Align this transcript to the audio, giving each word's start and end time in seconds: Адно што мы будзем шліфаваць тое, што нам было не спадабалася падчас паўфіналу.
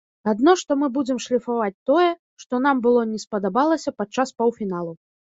Адно 0.31 0.53
што 0.59 0.71
мы 0.83 0.87
будзем 0.93 1.17
шліфаваць 1.25 1.83
тое, 1.89 2.07
што 2.43 2.59
нам 2.67 2.81
было 2.85 3.03
не 3.11 3.19
спадабалася 3.25 3.93
падчас 3.99 4.33
паўфіналу. 4.43 4.91